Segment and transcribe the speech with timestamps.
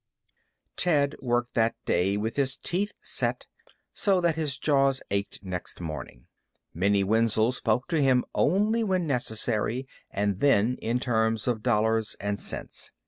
[0.77, 3.45] Ted worked that day with his teeth set
[3.93, 6.25] so that his jaws ached next morning.
[6.73, 12.39] Minnie Wenzel spoke to him only when necessary and then in terms of dollars and
[12.39, 12.91] cents.